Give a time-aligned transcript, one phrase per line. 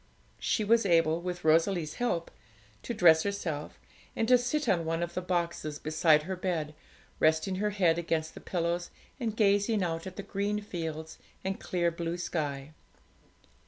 [0.39, 2.31] She was able, with Rosalie's help,
[2.81, 3.79] to dress herself
[4.15, 6.73] and to sit on one of the boxes beside her bed,
[7.19, 11.91] resting her head against the pillows, and gazing out at the green fields and clear
[11.91, 12.73] blue sky.